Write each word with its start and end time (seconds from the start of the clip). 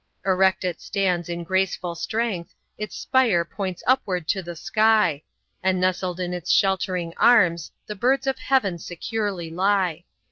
Erect 0.25 0.63
it 0.63 0.81
stands 0.81 1.29
in 1.29 1.43
graceful 1.43 1.93
strength; 1.93 2.55
Its 2.75 2.97
spire 2.97 3.45
points 3.45 3.83
upward 3.85 4.27
to 4.29 4.41
the 4.41 4.55
sky; 4.55 5.21
And 5.61 5.79
nestled 5.79 6.19
in 6.19 6.33
its 6.33 6.49
sheltering 6.51 7.13
arms 7.17 7.71
The 7.85 7.93
birds 7.93 8.25
of 8.25 8.39
heaven 8.39 8.79
securely 8.79 9.51
lie. 9.51 10.05